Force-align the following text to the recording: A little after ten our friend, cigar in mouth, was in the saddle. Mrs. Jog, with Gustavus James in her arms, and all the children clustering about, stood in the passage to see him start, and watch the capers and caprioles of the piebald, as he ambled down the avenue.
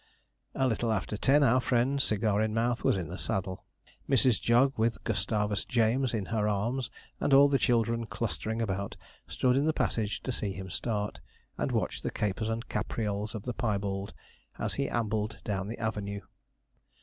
A 0.55 0.67
little 0.67 0.91
after 0.91 1.15
ten 1.15 1.43
our 1.43 1.61
friend, 1.61 2.01
cigar 2.01 2.41
in 2.41 2.55
mouth, 2.55 2.83
was 2.83 2.97
in 2.97 3.07
the 3.07 3.19
saddle. 3.19 3.65
Mrs. 4.09 4.41
Jog, 4.41 4.73
with 4.75 5.03
Gustavus 5.03 5.63
James 5.63 6.15
in 6.15 6.25
her 6.25 6.47
arms, 6.47 6.89
and 7.19 7.35
all 7.35 7.47
the 7.47 7.59
children 7.59 8.07
clustering 8.07 8.63
about, 8.63 8.97
stood 9.27 9.55
in 9.55 9.67
the 9.67 9.73
passage 9.73 10.23
to 10.23 10.31
see 10.31 10.53
him 10.53 10.71
start, 10.71 11.19
and 11.55 11.71
watch 11.71 12.01
the 12.01 12.09
capers 12.09 12.49
and 12.49 12.67
caprioles 12.67 13.35
of 13.35 13.43
the 13.43 13.53
piebald, 13.53 14.11
as 14.57 14.73
he 14.73 14.89
ambled 14.89 15.37
down 15.43 15.67
the 15.67 15.77
avenue. 15.77 16.21